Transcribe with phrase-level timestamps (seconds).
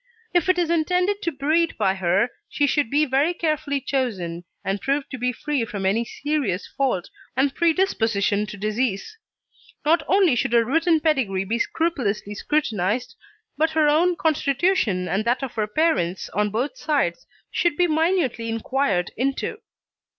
[0.33, 4.81] If it is intended to breed by her, she should be very carefully chosen and
[4.81, 9.19] proved to be free from any serious fault or predisposition to disease.
[9.85, 13.13] Not only should her written pedigree be scrupulously scrutinised,
[13.59, 18.49] but her own constitution and that of her parents on both sides should be minutely
[18.49, 19.59] inquired into.